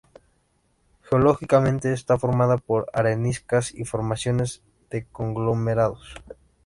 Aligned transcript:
Geológicamente, 1.03 1.93
está 1.93 2.17
formada 2.17 2.57
por 2.57 2.89
areniscas 2.91 3.71
y 3.71 3.85
formaciones 3.85 4.63
de 4.89 5.05
conglomerados. 5.05 6.15